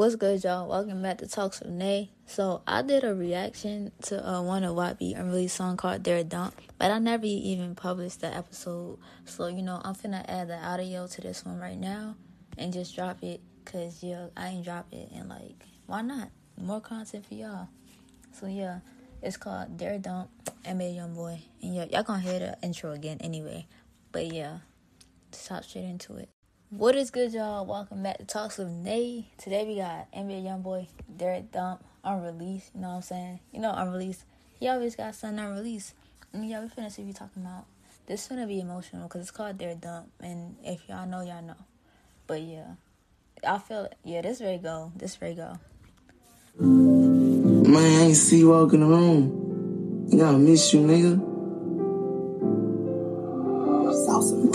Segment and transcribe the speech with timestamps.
[0.00, 0.66] What's good, y'all?
[0.66, 2.10] Welcome back to Talks with Nay.
[2.24, 6.58] So I did a reaction to uh, one of YB unreleased song called "Dare Dump,"
[6.78, 8.98] but I never even published the episode.
[9.26, 12.16] So you know, I'm finna add the audio to this one right now
[12.56, 13.42] and just drop it.
[13.66, 16.30] Cause yeah, I ain't drop it, and like, why not?
[16.56, 17.68] More content for y'all.
[18.32, 18.78] So yeah,
[19.20, 20.30] it's called "Dare Dump"
[20.64, 21.42] Young Boy.
[21.62, 23.66] and yeah, y'all gonna hear the intro again anyway.
[24.12, 24.60] But yeah,
[25.30, 26.30] let's hop straight into it.
[26.70, 27.66] What is good, y'all?
[27.66, 29.26] Welcome back to Talks with Nay.
[29.38, 30.86] Today we got NBA YoungBoy,
[31.16, 32.70] Dare Dump, unreleased.
[32.76, 33.40] You know what I'm saying?
[33.50, 34.22] You know, unreleased.
[34.60, 35.94] He always got something unreleased.
[36.32, 37.64] And yeah, we finna see we talking about.
[38.06, 40.12] This finna be emotional because it's called Dare Dump.
[40.20, 41.56] And if y'all know, y'all know.
[42.28, 42.74] But yeah,
[43.44, 43.96] I feel it.
[44.04, 44.92] Yeah, this ready go.
[44.94, 45.58] This ready go.
[46.60, 50.06] Man, I ain't see you walk in the room.
[50.06, 51.29] Yeah, I miss you, nigga.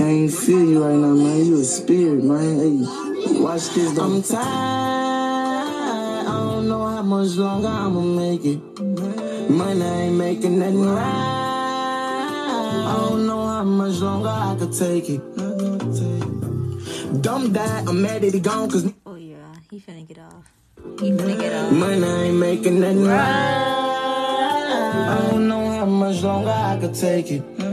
[0.00, 1.44] Can't feel you right now, man.
[1.44, 2.58] You a spirit, man.
[2.58, 4.04] Hey, watch this though.
[4.04, 4.40] I'm tired.
[6.26, 8.60] I don't know how much longer I'ma make it.
[9.50, 11.04] Money ain't making nothing right.
[12.86, 15.20] I don't know how much longer I could take it.
[17.20, 19.36] Dumb died, I'm mad that he gone, cause Oh yeah,
[19.70, 20.50] he finna get off.
[20.98, 21.72] He finna get off.
[21.72, 23.76] money ain't making nothing right.
[25.10, 27.69] I don't know how much longer I could take it.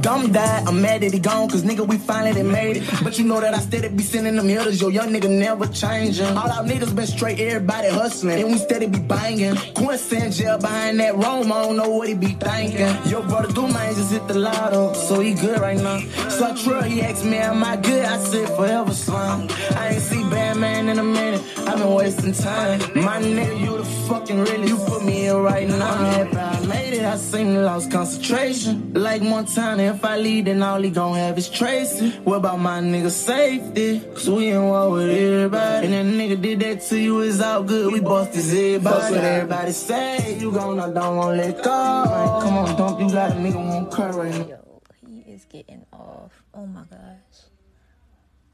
[0.00, 2.84] Dumb died, I'm mad that he gone, cause nigga, we finally made it.
[3.02, 6.26] But you know that I steady be sending them hitters, yo, young nigga never changing.
[6.26, 9.56] All our niggas been straight, everybody hustling, and we steady be banging.
[9.74, 12.94] Quincy in jail behind that Rome, I don't know what he be thinking.
[13.10, 16.00] Yo, brother, do man just hit the lotto, so he good right now.
[16.28, 18.04] So try, he asked me, am I good?
[18.04, 19.48] I said, forever slum.
[19.74, 22.80] I ain't see Batman in a minute, I've been wasting time.
[22.94, 26.57] My nigga, you the fucking realest, you put me in right now.
[26.88, 28.94] I'm happy I made seem to lost concentration.
[28.94, 32.10] Like Montana, if I leave, then all he gon' have is Tracy.
[32.24, 34.00] What about my nigga safety?
[34.00, 35.86] Cause we in war with everybody.
[35.86, 37.92] And that nigga did that to you, it's all good.
[37.92, 39.00] We bust his everybody.
[39.00, 40.38] Fuck what everybody say.
[40.38, 42.04] You gon' I don't wanna let go.
[42.04, 44.46] Man, come on, dump, you got a nigga won't cry right now.
[44.46, 46.32] Yo, he is getting off.
[46.54, 46.98] Oh my gosh.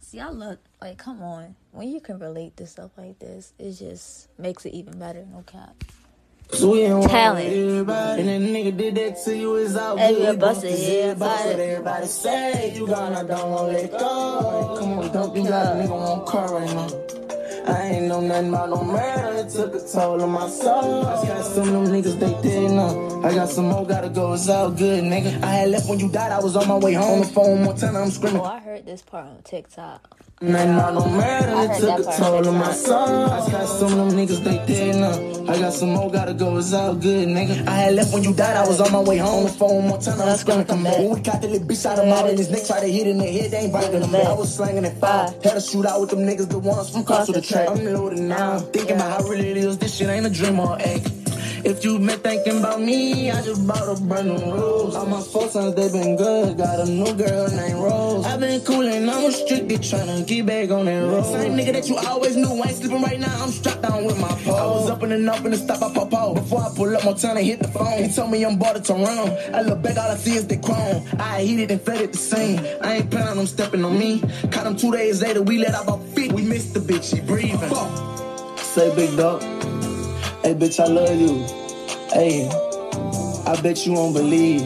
[0.00, 1.54] See, I look like, come on.
[1.70, 5.24] When you can relate to stuff like this, it just makes it even better.
[5.30, 5.74] No cap.
[6.52, 7.46] So we in war Talent.
[7.48, 8.22] everybody.
[8.22, 10.20] And that nigga did that to you, it's all Hey, good.
[10.20, 11.50] we We bust bust it, his everybody.
[11.62, 12.74] Everybody say.
[12.76, 14.76] You gon' I don't wanna let go.
[14.78, 15.04] Come on,
[15.36, 16.88] you got a nigga won't right now.
[17.74, 19.38] I ain't know nothing about no murder.
[19.40, 21.06] It took a toll on my soul.
[21.06, 23.22] I got some of them niggas, they dead now.
[23.24, 24.34] I got some more, gotta go.
[24.34, 25.42] It's all good, nigga.
[25.42, 26.32] I had left when you died.
[26.32, 27.20] I was on my way home.
[27.20, 28.40] The phone one time, I'm screaming.
[28.40, 30.20] Oh, I heard this part on TikTok.
[30.44, 31.54] Nothing about no murder.
[31.56, 32.96] I It took a toll on my soul.
[32.96, 35.52] I got some of them niggas, they dead now.
[35.52, 36.58] I got some more, gotta go.
[36.58, 37.66] It's all good, nigga.
[37.66, 38.56] I had left when you died.
[38.56, 39.44] I was on my way home.
[39.44, 40.98] The phone one time, I was gonna come back.
[40.98, 43.06] When we caught the little bitch out of my in his neck, tried to hit
[43.06, 43.50] in the head.
[43.52, 44.26] They ain't breaking them back.
[44.26, 45.32] I was slanging at five.
[45.42, 47.70] Had a shootout with them niggas, the ones from across the track.
[47.70, 48.58] I'm loaded now.
[48.58, 49.78] Thinking about how really it is.
[49.78, 51.23] This shit ain't a dream or act.
[51.64, 54.94] If you been thinking about me, I just bought a brand new rose.
[54.94, 56.58] All my four sons, they been good.
[56.58, 58.26] Got a new girl named Rose.
[58.26, 61.24] i been coolin', I'm restricted, tryna get back on that road.
[61.24, 63.42] Same nigga that you always knew, I ain't sleeping right now.
[63.42, 64.56] I'm strapped down with my pole.
[64.56, 66.34] I was up and then up the stop, I pop out.
[66.34, 68.02] Before I pull up, my Montana hit the phone.
[68.02, 69.54] He told me I'm bought it to run.
[69.54, 71.08] I look back, all I see is the chrome.
[71.18, 72.60] I heated and fed it the same.
[72.82, 74.20] I ain't planning on stepping on me.
[74.50, 76.34] Caught him two days later, we let out about 50.
[76.34, 77.72] We missed the bitch, she breathing.
[78.58, 79.53] Say big dog.
[80.44, 81.38] Hey, bitch, I love you.
[82.12, 82.46] Hey,
[83.50, 84.60] I bet you won't believe.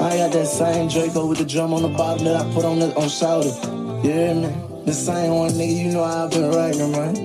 [0.00, 2.78] I got that same Draco with the drum on the bottom that I put on
[2.78, 4.04] the on.
[4.04, 4.54] You hear me?
[4.86, 5.84] The same one, nigga.
[5.84, 7.16] You know I've been writing, man.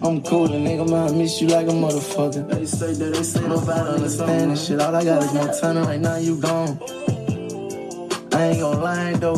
[0.00, 1.08] I'm cool, nigga, man.
[1.08, 2.48] I miss you like a motherfucker.
[2.48, 4.80] They say that they say nobody understand this shit.
[4.80, 6.16] All I got is Montana right now.
[6.16, 6.80] You gone.
[8.32, 9.36] I ain't gonna lie though.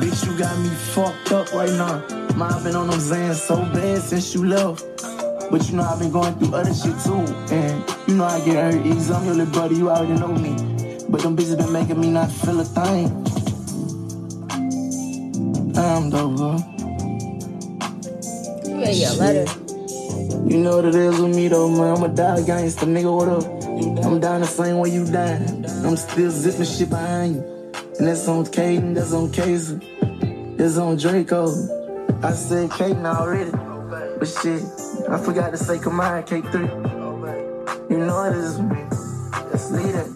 [0.00, 1.98] Bitch, you got me fucked up right now.
[2.38, 4.93] Man, I've been on them Zans so bad since you left.
[5.50, 7.24] But you know I've been going through other shit too.
[7.54, 9.12] And you know I get hurt easy.
[9.12, 10.56] I'm your little brother, you already know me.
[11.08, 13.06] But them bitches been making me not feel a thing.
[15.76, 16.56] I'm dope, bro.
[18.64, 19.46] You ready your letter?
[20.48, 21.96] You know what it is with me though, man.
[21.96, 23.12] I'm a die gangster, nigga.
[23.14, 23.44] What up?
[24.04, 25.64] I'm down the same way you dying.
[25.84, 27.42] I'm still zipping shit behind you.
[27.98, 29.78] And that's on Caden, that's on Casey,
[30.56, 31.46] that's on Draco.
[32.22, 33.50] I said Caden already.
[34.18, 34.62] But shit,
[35.08, 37.90] I forgot to say Kamaya K3.
[37.90, 38.82] You know it is me.
[39.70, 40.08] Leave it.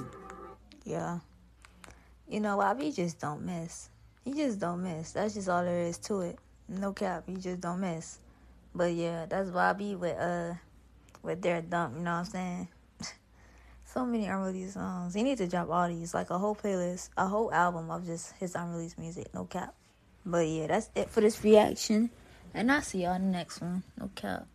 [0.85, 1.19] Yeah.
[2.29, 3.91] You know, YB just don't miss.
[4.25, 5.13] He just don't miss.
[5.13, 6.39] That's just all there is to it.
[6.69, 7.25] No cap.
[7.27, 8.19] He just don't miss.
[8.75, 10.55] But yeah, that's YB with uh
[11.23, 11.97] with their dump.
[11.97, 12.69] You know what I'm saying?
[13.85, 15.15] so many unreleased songs.
[15.15, 18.33] He needs to drop all these, like a whole playlist, a whole album of just
[18.41, 19.33] his unreleased music.
[19.35, 19.75] No cap.
[20.25, 22.11] But yeah, that's it for this reaction.
[22.55, 23.83] And I'll see y'all in the next one.
[23.99, 24.47] No cap.